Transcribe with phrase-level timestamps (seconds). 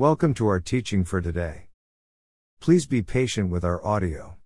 [0.00, 1.66] Welcome to our teaching for today.
[2.58, 4.38] Please be patient with our audio.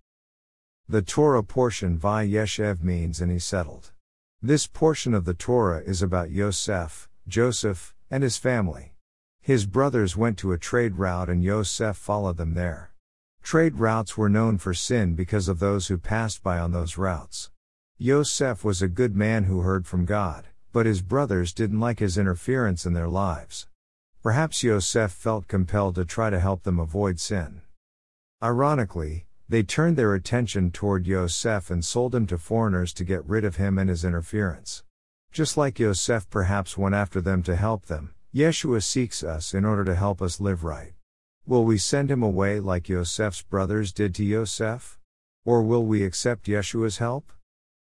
[0.89, 3.93] The Torah portion Vayeshev means and he settled.
[4.41, 8.95] This portion of the Torah is about Yosef, Joseph, and his family.
[9.39, 12.91] His brothers went to a trade route and Yosef followed them there.
[13.41, 17.49] Trade routes were known for sin because of those who passed by on those routes.
[17.97, 22.17] Yosef was a good man who heard from God, but his brothers didn't like his
[22.17, 23.67] interference in their lives.
[24.25, 27.61] Perhaps Yosef felt compelled to try to help them avoid sin.
[28.41, 33.45] Ironically, they turned their attention toward Yosef and sold him to foreigners to get rid
[33.45, 34.83] of him and his interference.
[35.31, 39.85] Just like Yosef perhaps went after them to help them, Yeshua seeks us in order
[39.85, 40.93] to help us live right.
[41.45, 44.97] Will we send him away like Yosef's brothers did to Yosef?
[45.45, 47.31] Or will we accept Yeshua's help?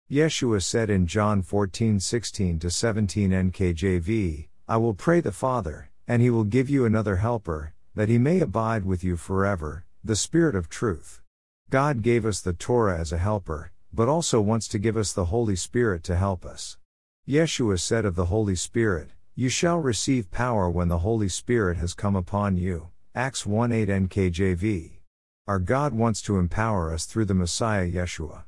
[0.09, 6.29] Yeshua said in John 14 16 17 NKJV, I will pray the Father, and he
[6.29, 10.69] will give you another helper, that he may abide with you forever, the Spirit of
[10.69, 11.21] truth.
[11.69, 15.25] God gave us the Torah as a helper, but also wants to give us the
[15.25, 16.77] Holy Spirit to help us.
[17.27, 21.93] Yeshua said of the Holy Spirit, You shall receive power when the Holy Spirit has
[21.93, 22.89] come upon you.
[23.15, 24.91] Acts 1 8 NKJV.
[25.47, 28.43] Our God wants to empower us through the Messiah Yeshua.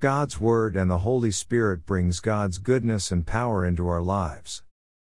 [0.00, 4.62] God's Word and the Holy Spirit brings God's goodness and power into our lives.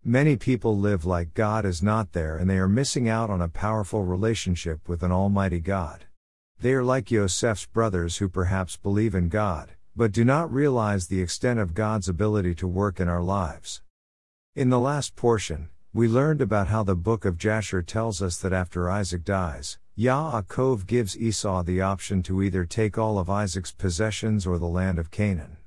[0.05, 3.47] Many people live like God is not there and they are missing out on a
[3.47, 6.07] powerful relationship with an Almighty God.
[6.61, 11.23] They are like Yosef's brothers who perhaps believe in God, but do not realize the
[11.23, 13.81] extent of God's ability to work in our lives.
[14.57, 18.53] In the last portion, we learned about how the book of Jasher tells us that
[18.53, 24.49] after Isaac dies, Yaakov gives Esau the option to either take all of Isaac's possessions
[24.49, 25.59] or the land of Canaan.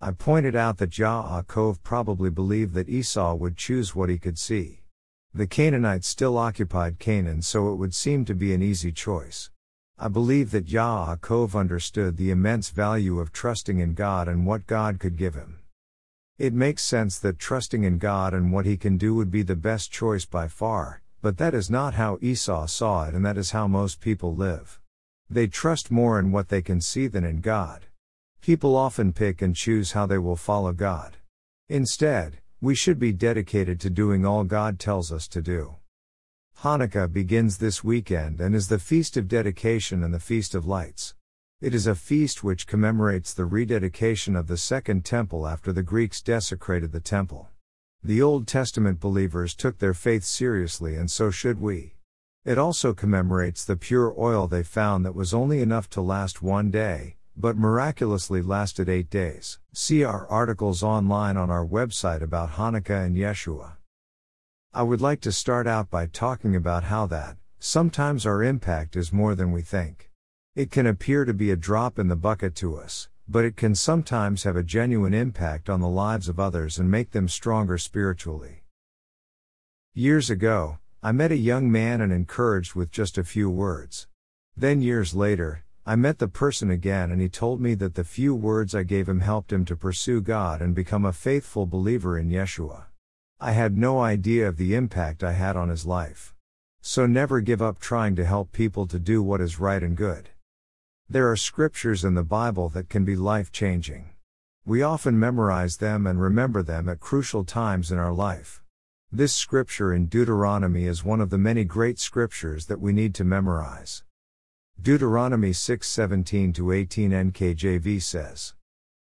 [0.00, 4.82] I pointed out that Yaakov probably believed that Esau would choose what he could see.
[5.34, 9.50] The Canaanites still occupied Canaan, so it would seem to be an easy choice.
[9.98, 15.00] I believe that Yaakov understood the immense value of trusting in God and what God
[15.00, 15.58] could give him.
[16.38, 19.56] It makes sense that trusting in God and what he can do would be the
[19.56, 23.50] best choice by far, but that is not how Esau saw it and that is
[23.50, 24.78] how most people live.
[25.28, 27.86] They trust more in what they can see than in God.
[28.40, 31.16] People often pick and choose how they will follow God.
[31.68, 35.76] Instead, we should be dedicated to doing all God tells us to do.
[36.62, 41.14] Hanukkah begins this weekend and is the Feast of Dedication and the Feast of Lights.
[41.60, 46.20] It is a feast which commemorates the rededication of the Second Temple after the Greeks
[46.20, 47.48] desecrated the Temple.
[48.02, 51.94] The Old Testament believers took their faith seriously and so should we.
[52.44, 56.70] It also commemorates the pure oil they found that was only enough to last one
[56.70, 59.60] day, but miraculously lasted eight days.
[59.72, 63.74] See our articles online on our website about Hanukkah and Yeshua.
[64.74, 69.12] I would like to start out by talking about how that, sometimes our impact is
[69.12, 70.10] more than we think.
[70.56, 73.76] It can appear to be a drop in the bucket to us, but it can
[73.76, 78.64] sometimes have a genuine impact on the lives of others and make them stronger spiritually.
[79.94, 84.08] Years ago, I met a young man and encouraged with just a few words.
[84.56, 88.34] Then years later, I met the person again and he told me that the few
[88.34, 92.28] words I gave him helped him to pursue God and become a faithful believer in
[92.28, 92.88] Yeshua.
[93.40, 96.34] I had no idea of the impact I had on his life.
[96.82, 100.28] So never give up trying to help people to do what is right and good.
[101.08, 104.10] There are scriptures in the Bible that can be life changing.
[104.66, 108.62] We often memorize them and remember them at crucial times in our life.
[109.10, 113.24] This scripture in Deuteronomy is one of the many great scriptures that we need to
[113.24, 114.02] memorize.
[114.80, 118.54] Deuteronomy 6:17 to 18 NKJV says,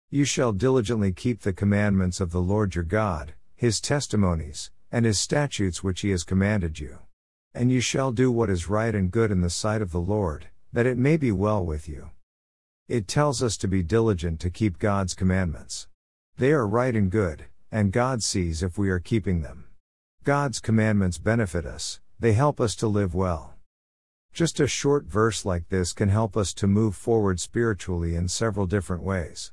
[0.10, 5.20] You shall diligently keep the commandments of the Lord your God, his testimonies, and his
[5.20, 6.98] statutes which he has commanded you.
[7.54, 10.48] And you shall do what is right and good in the sight of the Lord,
[10.74, 12.10] that it may be well with you.
[12.88, 15.88] It tells us to be diligent to keep God's commandments.
[16.38, 19.66] They are right and good, and God sees if we are keeping them.
[20.24, 23.51] God's commandments benefit us, they help us to live well.
[24.34, 28.66] Just a short verse like this can help us to move forward spiritually in several
[28.66, 29.52] different ways.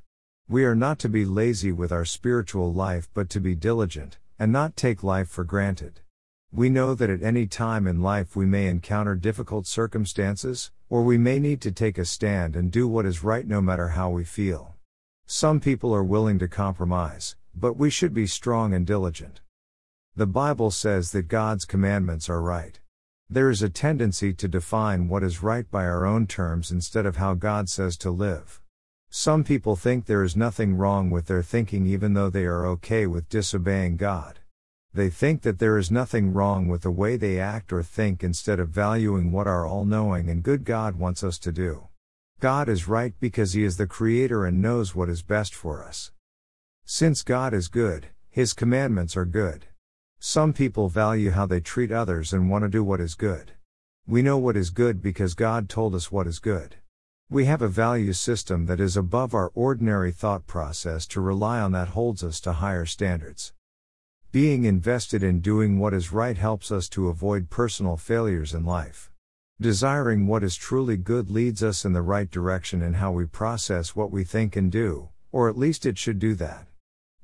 [0.49, 4.53] We are not to be lazy with our spiritual life but to be diligent, and
[4.53, 6.01] not take life for granted.
[6.53, 11.19] We know that at any time in life we may encounter difficult circumstances, or we
[11.19, 14.23] may need to take a stand and do what is right no matter how we
[14.23, 14.77] feel.
[15.27, 19.41] Some people are willing to compromise, but we should be strong and diligent.
[20.15, 22.79] The Bible says that God's commandments are right.
[23.31, 27.17] There is a tendency to define what is right by our own terms instead of
[27.17, 28.63] how God says to live.
[29.11, 33.07] Some people think there is nothing wrong with their thinking even though they are okay
[33.07, 34.39] with disobeying God.
[34.95, 38.59] They think that there is nothing wrong with the way they act or think instead
[38.59, 41.89] of valuing what our all knowing and good God wants us to do.
[42.41, 46.13] God is right because He is the Creator and knows what is best for us.
[46.87, 49.67] Since God is good, His commandments are good.
[50.21, 53.53] Some people value how they treat others and want to do what is good.
[54.05, 56.75] We know what is good because God told us what is good.
[57.31, 61.71] We have a value system that is above our ordinary thought process to rely on
[61.73, 63.53] that holds us to higher standards.
[64.33, 69.13] Being invested in doing what is right helps us to avoid personal failures in life.
[69.61, 73.95] Desiring what is truly good leads us in the right direction in how we process
[73.95, 76.67] what we think and do, or at least it should do that.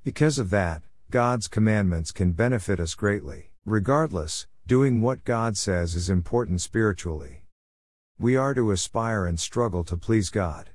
[0.04, 0.82] Because of that,
[1.14, 3.52] God's commandments can benefit us greatly.
[3.64, 7.44] Regardless, doing what God says is important spiritually.
[8.18, 10.70] We are to aspire and struggle to please God.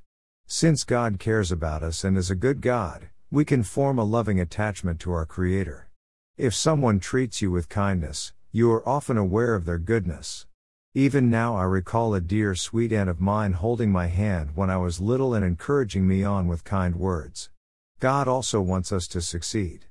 [0.48, 4.40] Since God cares about us and is a good God, we can form a loving
[4.40, 5.90] attachment to our Creator.
[6.38, 10.48] If someone treats you with kindness, you are often aware of their goodness.
[10.94, 14.78] Even now, I recall a dear sweet aunt of mine holding my hand when I
[14.78, 17.50] was little and encouraging me on with kind words.
[18.00, 19.88] God also wants us to succeed.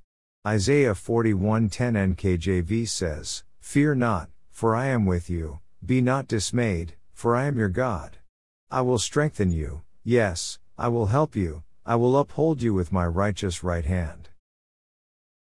[0.49, 7.37] Isaiah 41:10 NKJV says, Fear not, for I am with you, be not dismayed, for
[7.37, 8.17] I am your God.
[8.71, 13.06] I will strengthen you, yes, I will help you, I will uphold you with my
[13.06, 14.31] righteous right hand.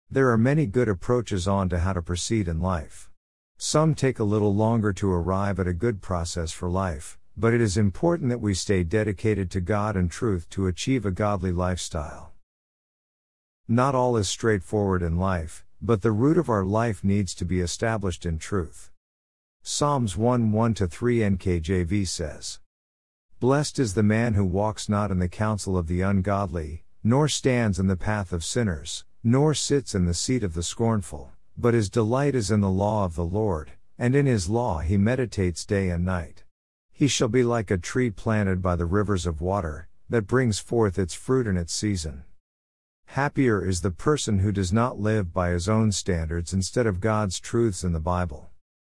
[0.08, 3.10] There are many good approaches on to how to proceed in life.
[3.58, 7.60] Some take a little longer to arrive at a good process for life, but it
[7.60, 12.33] is important that we stay dedicated to God and truth to achieve a godly lifestyle.
[13.68, 17.60] Not all is straightforward in life, but the root of our life needs to be
[17.60, 18.90] established in truth.
[19.62, 22.60] Psalms 1 1 3 NKJV says,
[23.40, 27.78] Blessed is the man who walks not in the counsel of the ungodly, nor stands
[27.78, 31.88] in the path of sinners, nor sits in the seat of the scornful, but his
[31.88, 35.88] delight is in the law of the Lord, and in his law he meditates day
[35.88, 36.44] and night.
[36.92, 40.98] He shall be like a tree planted by the rivers of water, that brings forth
[40.98, 42.24] its fruit in its season.
[43.14, 47.38] Happier is the person who does not live by his own standards instead of God's
[47.38, 48.50] truths in the Bible.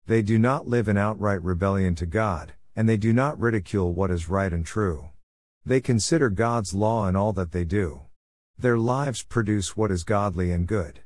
[0.07, 4.09] They do not live in outright rebellion to God, and they do not ridicule what
[4.09, 5.09] is right and true.
[5.63, 8.07] They consider God's law in all that they do.
[8.57, 11.01] Their lives produce what is godly and good.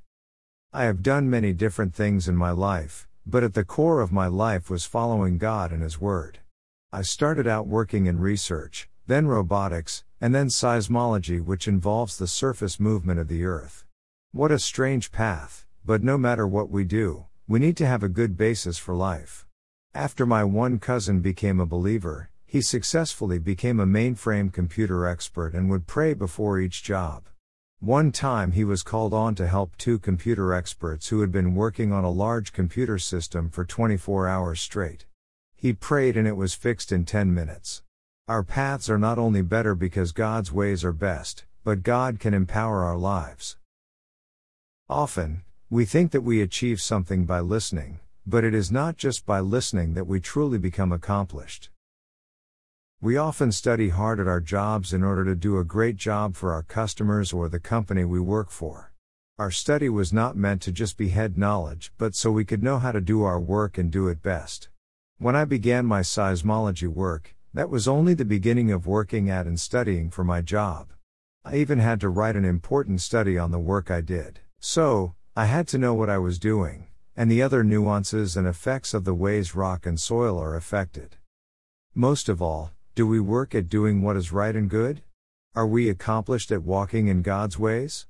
[0.71, 4.27] I have done many different things in my life, but at the core of my
[4.27, 6.39] life was following God and His Word.
[6.93, 12.79] I started out working in research, then robotics, and then seismology, which involves the surface
[12.79, 13.85] movement of the Earth.
[14.31, 18.07] What a strange path, but no matter what we do, we need to have a
[18.07, 19.47] good basis for life.
[19.95, 25.69] After my one cousin became a believer, he successfully became a mainframe computer expert and
[25.69, 27.23] would pray before each job.
[27.79, 31.91] One time he was called on to help two computer experts who had been working
[31.91, 35.07] on a large computer system for 24 hours straight.
[35.55, 37.81] He prayed and it was fixed in 10 minutes.
[38.31, 42.81] Our paths are not only better because God's ways are best, but God can empower
[42.81, 43.57] our lives.
[44.87, 49.41] Often, we think that we achieve something by listening, but it is not just by
[49.41, 51.71] listening that we truly become accomplished.
[53.01, 56.53] We often study hard at our jobs in order to do a great job for
[56.53, 58.93] our customers or the company we work for.
[59.39, 62.79] Our study was not meant to just be head knowledge, but so we could know
[62.79, 64.69] how to do our work and do it best.
[65.17, 69.59] When I began my seismology work, that was only the beginning of working at and
[69.59, 70.93] studying for my job.
[71.43, 74.39] I even had to write an important study on the work I did.
[74.59, 78.93] So, I had to know what I was doing, and the other nuances and effects
[78.93, 81.17] of the ways rock and soil are affected.
[81.93, 85.01] Most of all, do we work at doing what is right and good?
[85.55, 88.07] Are we accomplished at walking in God's ways?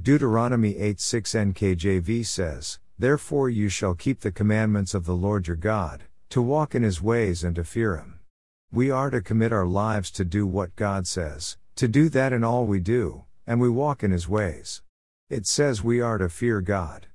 [0.00, 5.56] Deuteronomy 8 6 NKJV says, Therefore you shall keep the commandments of the Lord your
[5.56, 8.20] God, to walk in his ways and to fear him.
[8.74, 12.42] We are to commit our lives to do what God says, to do that in
[12.42, 14.82] all we do, and we walk in his ways.
[15.30, 17.06] It says we are to fear God.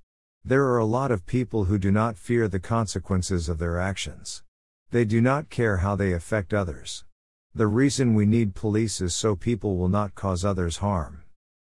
[0.46, 4.42] There are a lot of people who do not fear the consequences of their actions.
[4.92, 7.04] They do not care how they affect others.
[7.54, 11.24] The reason we need police is so people will not cause others harm.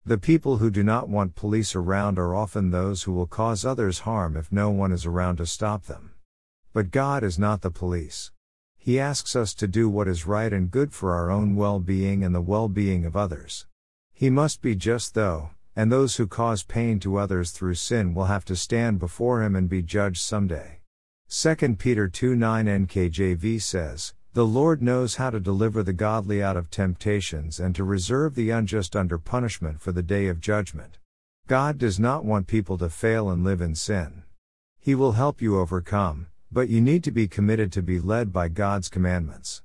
[0.05, 4.01] The people who do not want police around are often those who will cause others
[4.01, 6.11] harm if no one is around to stop them.
[6.73, 8.33] But God is not the police.
[8.87, 12.23] He asks us to do what is right and good for our own well being
[12.23, 13.67] and the well being of others.
[14.15, 18.27] He must be just though, and those who cause pain to others through sin will
[18.27, 20.83] have to stand before him and be judged someday.
[21.29, 26.57] 2 Peter 2 9 NKJV says, The Lord knows how to deliver the godly out
[26.57, 31.01] of temptations and to reserve the unjust under punishment for the day of judgment.
[31.49, 34.23] God does not want people to fail and live in sin.
[34.79, 38.49] He will help you overcome, but you need to be committed to be led by
[38.49, 39.63] God's commandments.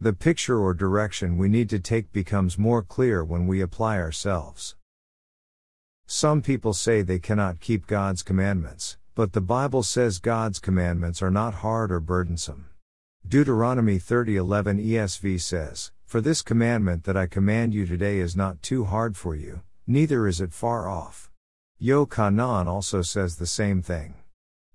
[0.00, 4.74] The picture or direction we need to take becomes more clear when we apply ourselves.
[6.06, 11.30] Some people say they cannot keep God's commandments, but the Bible says God's commandments are
[11.30, 12.66] not hard or burdensome.
[13.26, 18.84] Deuteronomy 30:11 ESV says, "For this commandment that I command you today is not too
[18.84, 21.30] hard for you, neither is it far off."
[21.80, 24.14] Yochanan also says the same thing.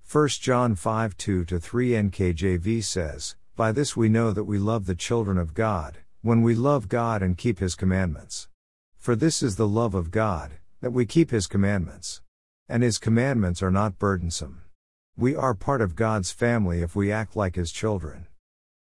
[0.10, 4.96] 1 John 5 2 3 NKJV says, by this we know that we love the
[4.96, 8.48] children of God, when we love God and keep His commandments.
[8.96, 12.22] For this is the love of God, that we keep His commandments.
[12.70, 14.62] And His commandments are not burdensome.
[15.18, 18.28] We are part of God's family if we act like His children.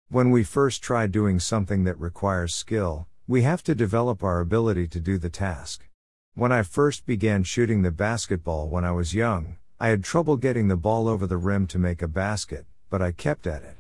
[0.08, 4.88] When we first try doing something that requires skill, we have to develop our ability
[4.88, 5.90] to do the task.
[6.36, 10.68] When I first began shooting the basketball when I was young, I had trouble getting
[10.68, 13.78] the ball over the rim to make a basket, but I kept at it.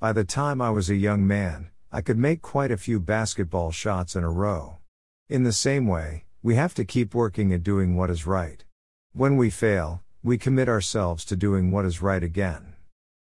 [0.00, 3.70] By the time I was a young man, I could make quite a few basketball
[3.70, 4.78] shots in a row.
[5.28, 8.64] In the same way, we have to keep working at doing what is right.
[9.12, 12.72] When we fail, we commit ourselves to doing what is right again.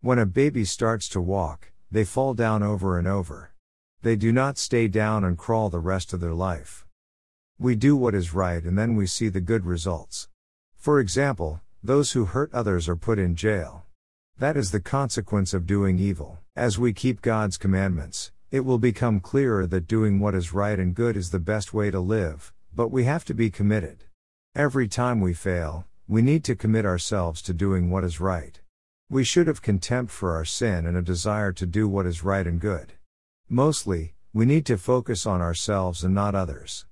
[0.01, 3.55] When a baby starts to walk, they fall down over and over.
[4.03, 6.86] They do not stay down and crawl the rest of their life.
[7.58, 10.27] We do what is right and then we see the good results.
[10.75, 13.83] For example, those who hurt others are put in jail.
[14.37, 16.39] That is the consequence of doing evil.
[16.55, 20.95] As we keep God's commandments, it will become clearer that doing what is right and
[20.95, 24.05] good is the best way to live, but we have to be committed.
[24.55, 28.61] Every time we fail, we need to commit ourselves to doing what is right.
[29.09, 32.47] We should have contempt for our sin and a desire to do what is right
[32.47, 32.93] and good.
[33.49, 36.85] Mostly, we need to focus on ourselves and not others.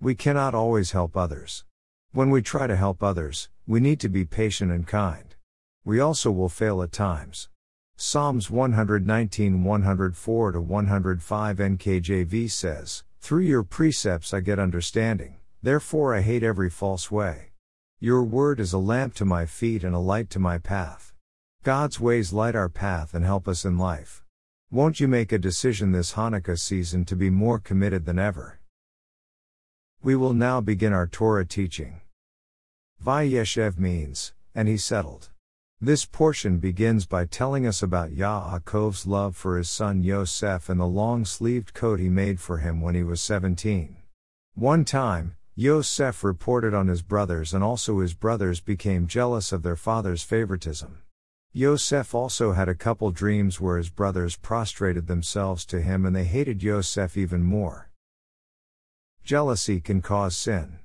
[0.00, 1.64] We cannot always help others.
[2.12, 5.36] When we try to help others, we need to be patient and kind.
[5.84, 7.50] We also will fail at times.
[7.98, 16.42] Psalms 119 104 105 NKJV says, Through your precepts I get understanding, therefore I hate
[16.42, 17.50] every false way.
[18.00, 21.12] Your word is a lamp to my feet and a light to my path.
[21.62, 24.24] God's ways light our path and help us in life.
[24.70, 28.60] Won't you make a decision this Hanukkah season to be more committed than ever?
[30.00, 32.02] We will now begin our Torah teaching.
[33.04, 35.30] Vayeshev means, and he settled.
[35.80, 40.86] This portion begins by telling us about Yaakov's love for his son Yosef and the
[40.86, 43.96] long sleeved coat he made for him when he was 17.
[44.54, 49.76] One time, Yosef reported on his brothers and also his brothers became jealous of their
[49.76, 51.02] father's favoritism.
[51.52, 56.24] Yosef also had a couple dreams where his brothers prostrated themselves to him and they
[56.24, 57.87] hated Yosef even more.
[59.28, 60.78] Jealousy can cause sin.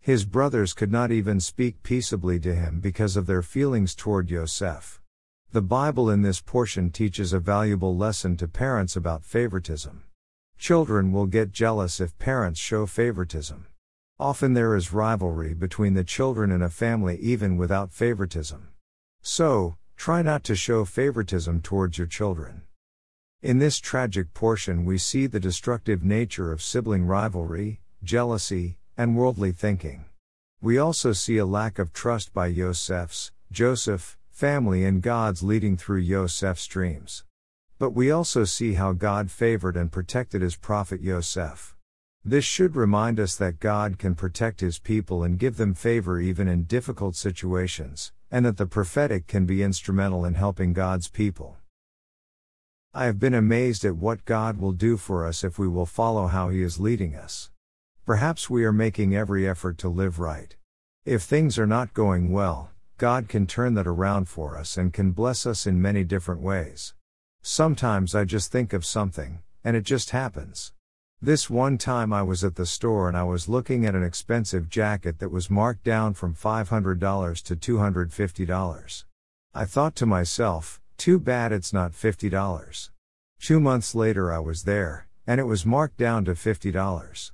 [0.00, 5.02] His brothers could not even speak peaceably to him because of their feelings toward Yosef.
[5.50, 10.04] The Bible in this portion teaches a valuable lesson to parents about favoritism.
[10.56, 13.66] Children will get jealous if parents show favoritism.
[14.18, 18.68] Often there is rivalry between the children in a family even without favoritism.
[19.20, 22.62] So, try not to show favoritism towards your children.
[23.42, 29.50] In this tragic portion, we see the destructive nature of sibling rivalry, jealousy, and worldly
[29.50, 30.04] thinking.
[30.60, 36.02] We also see a lack of trust by Yosef's, Joseph, family and God's leading through
[36.02, 37.24] Yosef's dreams.
[37.80, 41.74] But we also see how God favored and protected his prophet Yosef.
[42.24, 46.46] This should remind us that God can protect his people and give them favor even
[46.46, 51.56] in difficult situations, and that the prophetic can be instrumental in helping God's people.
[52.94, 56.26] I have been amazed at what God will do for us if we will follow
[56.26, 57.50] how He is leading us.
[58.04, 60.54] Perhaps we are making every effort to live right.
[61.06, 65.12] If things are not going well, God can turn that around for us and can
[65.12, 66.92] bless us in many different ways.
[67.40, 70.74] Sometimes I just think of something, and it just happens.
[71.18, 74.68] This one time I was at the store and I was looking at an expensive
[74.68, 79.04] jacket that was marked down from $500 to $250.
[79.54, 82.90] I thought to myself, too bad it's not $50.
[83.40, 87.32] Two months later I was there, and it was marked down to $50.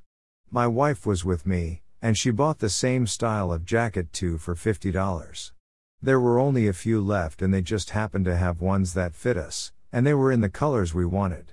[0.50, 4.54] My wife was with me, and she bought the same style of jacket too for
[4.54, 5.52] $50.
[6.00, 9.36] There were only a few left and they just happened to have ones that fit
[9.36, 11.52] us, and they were in the colors we wanted.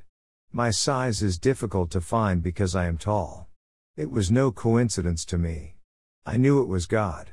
[0.54, 3.50] My size is difficult to find because I am tall.
[3.98, 5.76] It was no coincidence to me.
[6.26, 7.32] I knew it was God.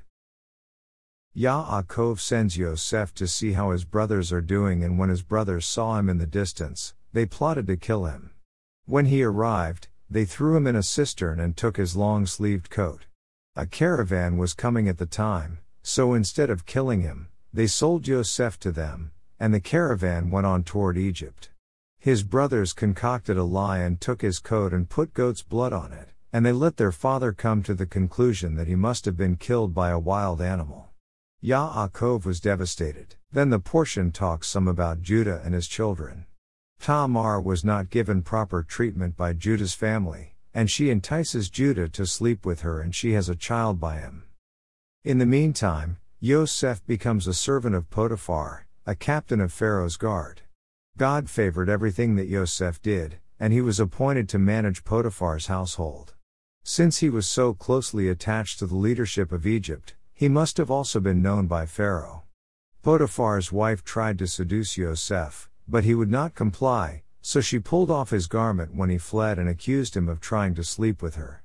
[1.34, 5.64] Yaakov ah sends Yosef to see how his brothers are doing and when his brothers
[5.64, 8.32] saw him in the distance, they plotted to kill him.
[8.84, 13.06] When he arrived, they threw him in a cistern and took his long sleeved coat.
[13.56, 18.60] A caravan was coming at the time, so instead of killing him, they sold Yosef
[18.60, 21.48] to them, and the caravan went on toward Egypt.
[21.98, 26.10] His brothers concocted a lie and took his coat and put goat's blood on it,
[26.30, 29.72] and they let their father come to the conclusion that he must have been killed
[29.72, 30.91] by a wild animal.
[31.42, 33.16] Yaakov was devastated.
[33.32, 36.26] Then the portion talks some about Judah and his children.
[36.78, 42.46] Tamar was not given proper treatment by Judah's family, and she entices Judah to sleep
[42.46, 44.24] with her and she has a child by him.
[45.02, 50.42] In the meantime, Yosef becomes a servant of Potiphar, a captain of Pharaoh's guard.
[50.96, 56.14] God favored everything that Yosef did, and he was appointed to manage Potiphar's household.
[56.62, 61.00] Since he was so closely attached to the leadership of Egypt, he must have also
[61.00, 62.22] been known by Pharaoh.
[62.80, 68.10] Potiphar's wife tried to seduce Yosef, but he would not comply, so she pulled off
[68.10, 71.42] his garment when he fled and accused him of trying to sleep with her.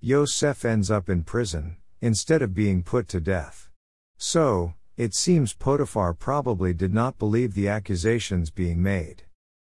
[0.00, 3.68] Yosef ends up in prison, instead of being put to death.
[4.16, 9.24] So, it seems Potiphar probably did not believe the accusations being made.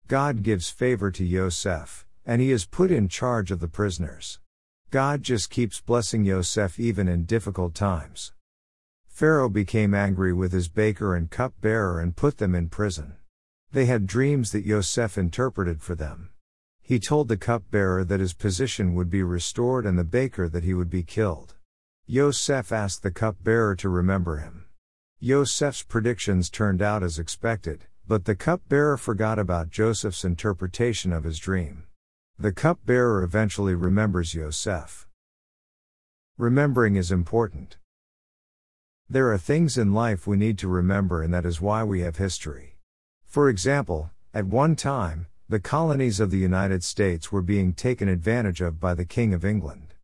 [0.10, 4.42] God gives favor to Yosef, and he is put in charge of the prisoners.
[4.92, 8.34] God just keeps blessing Yosef even in difficult times.
[9.20, 13.18] Pharaoh became angry with his baker and cupbearer and put them in prison.
[13.70, 16.30] They had dreams that Yosef interpreted for them.
[16.82, 20.74] He told the cupbearer that his position would be restored and the baker that he
[20.74, 21.56] would be killed.
[22.06, 24.68] Yosef asked the cupbearer to remember him.
[25.20, 31.40] Yosef's predictions turned out as expected, but the cupbearer forgot about Joseph's interpretation of his
[31.40, 31.84] dream.
[32.38, 35.10] The cupbearer eventually remembers Yosef.
[36.38, 37.76] Remembering is important.
[39.12, 42.18] There are things in life we need to remember, and that is why we have
[42.18, 42.78] history.
[43.26, 48.62] For example, at one time, the colonies of the United States were being taken advantage
[48.62, 49.96] of by the King of England.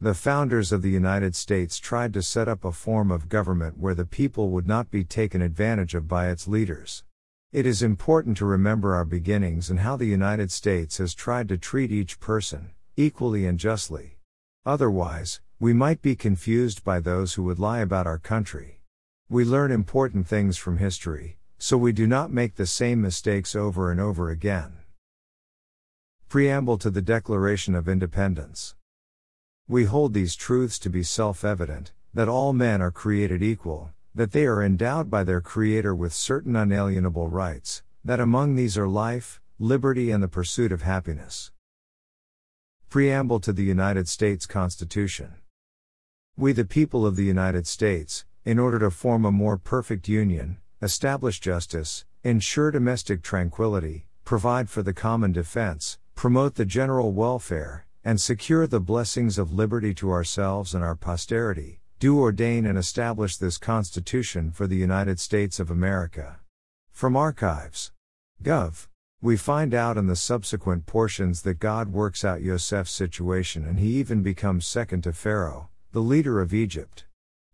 [0.00, 3.94] The founders of the United States tried to set up a form of government where
[3.94, 7.04] the people would not be taken advantage of by its leaders.
[7.52, 11.58] It is important to remember our beginnings and how the United States has tried to
[11.58, 14.16] treat each person, equally and justly.
[14.64, 18.82] Otherwise, we might be confused by those who would lie about our country.
[19.30, 23.90] We learn important things from history, so we do not make the same mistakes over
[23.90, 24.74] and over again.
[26.28, 28.74] Preamble to the Declaration of Independence.
[29.66, 34.32] We hold these truths to be self evident that all men are created equal, that
[34.32, 39.40] they are endowed by their Creator with certain unalienable rights, that among these are life,
[39.58, 41.52] liberty, and the pursuit of happiness.
[42.90, 45.36] Preamble to the United States Constitution.
[46.36, 50.58] We, the people of the United States, in order to form a more perfect union,
[50.82, 58.20] establish justice, ensure domestic tranquility, provide for the common defense, promote the general welfare, and
[58.20, 63.56] secure the blessings of liberty to ourselves and our posterity, do ordain and establish this
[63.56, 66.40] Constitution for the United States of America.
[66.90, 67.92] From Archives.
[68.42, 68.88] Gov.
[69.22, 74.00] We find out in the subsequent portions that God works out Yosef's situation and he
[74.00, 77.04] even becomes second to Pharaoh, the leader of Egypt.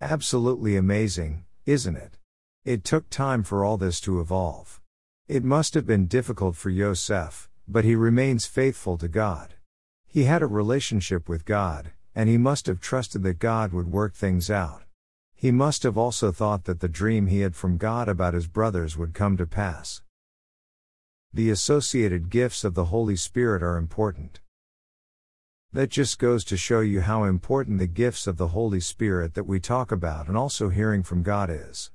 [0.01, 2.17] Absolutely amazing, isn't it?
[2.65, 4.81] It took time for all this to evolve.
[5.29, 9.57] It must have been difficult for Yosef, but he remains faithful to God.
[10.07, 14.15] He had a relationship with God, and he must have trusted that God would work
[14.15, 14.85] things out.
[15.35, 18.97] He must have also thought that the dream he had from God about his brothers
[18.97, 20.01] would come to pass.
[21.31, 24.41] The associated gifts of the Holy Spirit are important.
[25.73, 29.47] That just goes to show you how important the gifts of the Holy Spirit that
[29.47, 31.93] we talk about and also hearing from God is.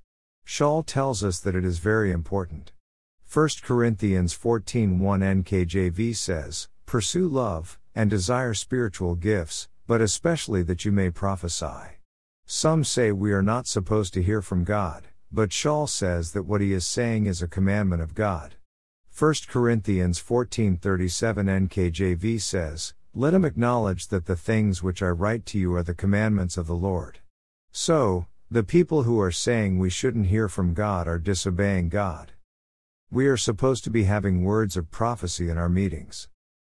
[0.47, 2.71] Shaul tells us that it is very important.
[3.29, 10.91] 1 Corinthians 14:1 NKJV says, "Pursue love, and desire spiritual gifts, but especially that you
[10.93, 11.99] may prophesy.
[12.45, 16.61] Some say we are not supposed to hear from God, but Shaul says that what
[16.61, 18.55] he is saying is a commandment of God.
[19.11, 25.57] 1 Corinthians 14:37 NKJV says, "Let him acknowledge that the things which I write to
[25.57, 27.19] you are the commandments of the Lord."
[27.71, 32.33] So, the people who are saying we shouldn't hear from God are disobeying God.
[33.09, 36.27] We are supposed to be having words of prophecy in our meetings.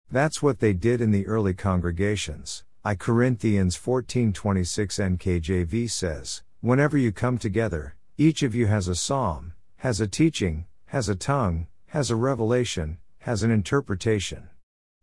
[0.10, 2.64] That's what they did in the early congregations.
[2.86, 9.52] I Corinthians 14:26 NKJV says, "Whenever you come together, each of you has a psalm,
[9.78, 14.48] has a teaching, has a tongue, has a revelation, has an interpretation.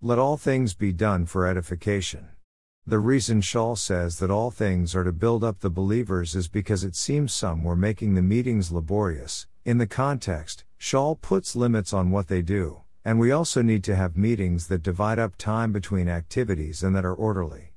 [0.06, 2.28] Let all things be done for edification."
[2.86, 6.84] The reason Shaul says that all things are to build up the believers is because
[6.84, 9.46] it seems some were making the meetings laborious.
[9.64, 12.82] In the context, Shaul puts limits on what they do.
[13.02, 17.06] And we also need to have meetings that divide up time between activities and that
[17.06, 17.72] are orderly.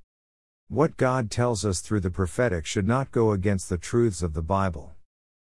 [0.67, 4.41] What God tells us through the prophetic should not go against the truths of the
[4.41, 4.95] Bible.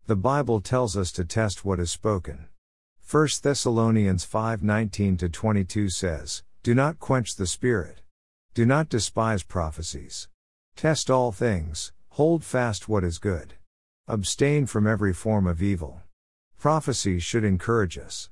[0.08, 2.50] The Bible tells us to test what is spoken.
[3.00, 8.04] 1 Thessalonians 5:19 22 says, "Do not quench the spirit.
[8.54, 10.30] Do not despise prophecies.
[10.78, 13.56] Test all things, hold fast what is good.
[14.08, 16.04] Abstain from every form of evil."
[16.58, 18.30] Prophecy should encourage us.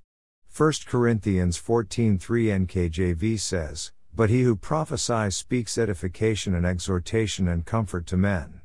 [0.48, 8.06] 1 Corinthians 14:3 NKJV says, "But he who prophesies speaks edification and exhortation and comfort
[8.08, 8.62] to men."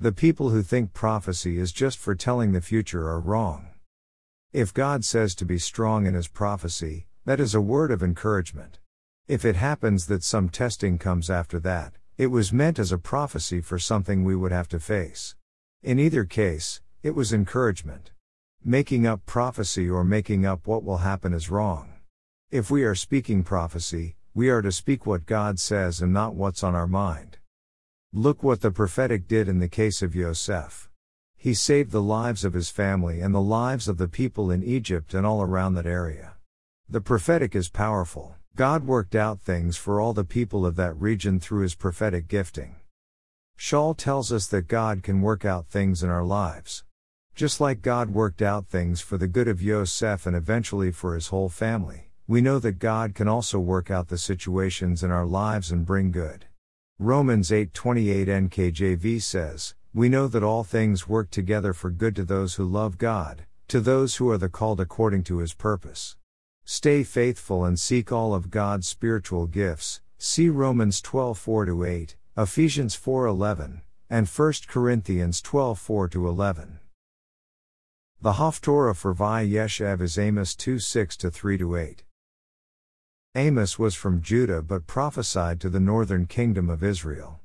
[0.00, 3.68] The people who think prophecy is just for telling the future are wrong.
[4.52, 8.80] If God says to be strong in his prophecy, that is a word of encouragement.
[9.26, 13.62] If it happens that some testing comes after that, it was meant as a prophecy
[13.62, 15.34] for something we would have to face.
[15.82, 18.10] In either case, it was encouragement.
[18.62, 21.94] Making up prophecy or making up what will happen is wrong.
[22.50, 26.62] If we are speaking prophecy, we are to speak what God says and not what's
[26.62, 27.38] on our mind.
[28.12, 30.90] Look what the prophetic did in the case of Yosef.
[31.34, 35.14] He saved the lives of his family and the lives of the people in Egypt
[35.14, 36.34] and all around that area.
[36.90, 38.36] The prophetic is powerful.
[38.56, 42.76] God worked out things for all the people of that region through his prophetic gifting.
[43.58, 46.84] Shaul tells us that God can work out things in our lives.
[47.34, 51.28] Just like God worked out things for the good of Yosef and eventually for his
[51.28, 55.72] whole family, we know that God can also work out the situations in our lives
[55.72, 56.44] and bring good.
[57.00, 62.54] Romans 8:28 NKJV says, "We know that all things work together for good to those
[62.54, 66.14] who love God, to those who are the called according to his purpose."
[66.64, 70.00] Stay faithful and seek all of God's spiritual gifts.
[70.16, 76.78] See Romans 12:4 8, Ephesians 4:11, and 1 Corinthians 12:4 11.
[78.22, 82.04] The Haftorah for Vayeshev is Amos 2:6 3 8.
[83.34, 87.40] Amos was from Judah but prophesied to the northern kingdom of Israel.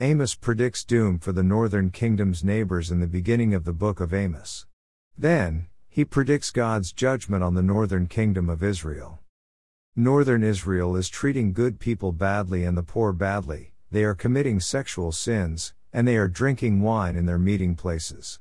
[0.00, 4.12] Amos predicts doom for the northern kingdom's neighbors in the beginning of the book of
[4.12, 4.66] Amos.
[5.16, 9.20] Then, he predicts God's judgment on the northern kingdom of Israel.
[9.94, 15.12] Northern Israel is treating good people badly and the poor badly, they are committing sexual
[15.12, 18.40] sins, and they are drinking wine in their meeting places.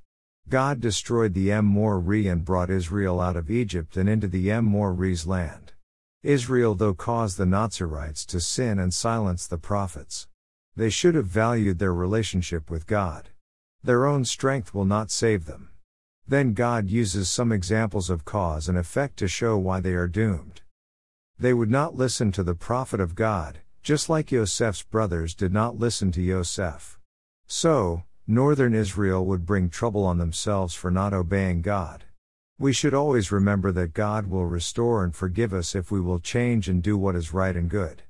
[0.50, 5.74] God destroyed the Amorri and brought Israel out of Egypt and into the Amorri's land.
[6.24, 10.28] Israel though caused the Nazirites to sin and silence the prophets.
[10.76, 13.30] They should have valued their relationship with God.
[13.84, 15.70] Their own strength will not save them.
[16.28, 20.62] Then God uses some examples of cause and effect to show why they are doomed.
[21.38, 25.78] They would not listen to the prophet of God, just like Yosef's brothers did not
[25.78, 27.00] listen to Yosef.
[27.48, 32.06] So, northern Israel would bring trouble on themselves for not obeying God.
[32.58, 36.70] We should always remember that God will restore and forgive us if we will change
[36.70, 38.04] and do what is right and good.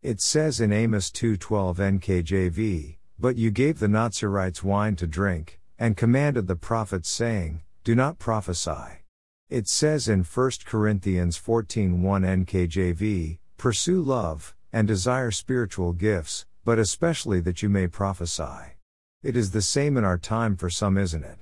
[0.00, 5.98] It says in Amos 2:12 NKJV, "But you gave the Nazirites wine to drink, and
[5.98, 9.04] commanded the prophets saying, Do not prophesy."
[9.50, 17.38] It says in 1 Corinthians 14:1 NKJV, "Pursue love and desire spiritual gifts, but especially
[17.40, 18.78] that you may prophesy."
[19.22, 21.40] It is the same in our time for some, isn't it?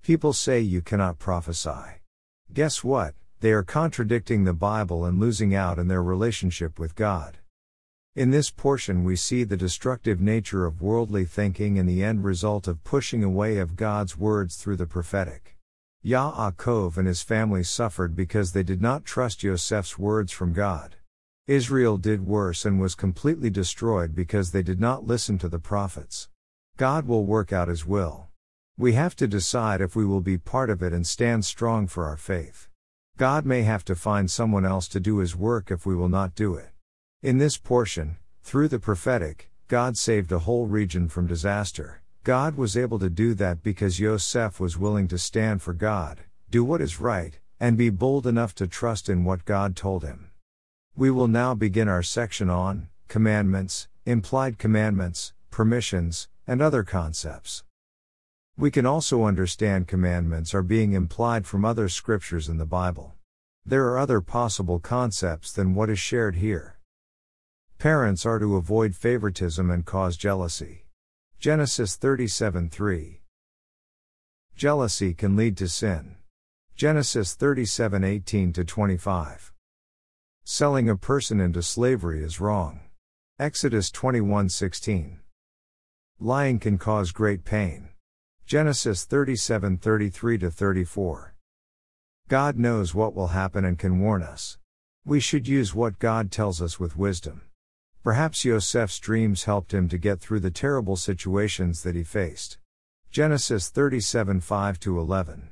[0.00, 2.00] People say you cannot prophesy.
[2.50, 3.14] Guess what?
[3.40, 7.36] They are contradicting the Bible and losing out in their relationship with God.
[8.14, 12.68] In this portion, we see the destructive nature of worldly thinking and the end result
[12.68, 15.56] of pushing away of God's words through the prophetic.
[16.04, 20.96] Yaakov and his family suffered because they did not trust Yosef's words from God.
[21.46, 26.28] Israel did worse and was completely destroyed because they did not listen to the prophets.
[26.76, 28.28] God will work out his will.
[28.76, 32.04] We have to decide if we will be part of it and stand strong for
[32.04, 32.68] our faith.
[33.16, 36.34] God may have to find someone else to do his work if we will not
[36.34, 36.71] do it.
[37.22, 42.02] In this portion, through the prophetic, God saved a whole region from disaster.
[42.24, 46.64] God was able to do that because Yosef was willing to stand for God, do
[46.64, 50.32] what is right, and be bold enough to trust in what God told him.
[50.96, 57.62] We will now begin our section on commandments, implied commandments, permissions, and other concepts.
[58.56, 63.14] We can also understand commandments are being implied from other scriptures in the Bible.
[63.64, 66.78] There are other possible concepts than what is shared here.
[67.82, 70.86] Parents are to avoid favoritism and cause jealousy.
[71.40, 73.22] Genesis 37:3.
[74.54, 76.14] Jealousy can lead to sin.
[76.76, 79.52] Genesis 37:18 to 25.
[80.44, 82.82] Selling a person into slavery is wrong.
[83.40, 85.18] Exodus 21:16.
[86.20, 87.88] Lying can cause great pain.
[88.46, 91.34] Genesis 37 33 34.
[92.28, 94.56] God knows what will happen and can warn us.
[95.04, 97.48] We should use what God tells us with wisdom.
[98.02, 102.58] Perhaps Yosef's dreams helped him to get through the terrible situations that he faced.
[103.12, 105.50] Genesis 37 5 11.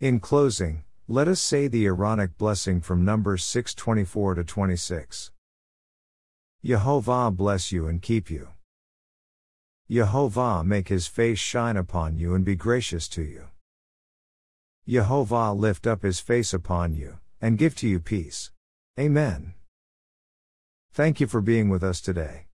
[0.00, 5.30] In closing, let us say the Aaronic blessing from Numbers 6 24 26.
[6.64, 8.48] Yehovah bless you and keep you.
[9.90, 13.48] Yehovah make his face shine upon you and be gracious to you.
[14.88, 18.52] Yehovah lift up his face upon you, and give to you peace.
[18.98, 19.54] Amen.
[20.94, 22.51] Thank you for being with us today.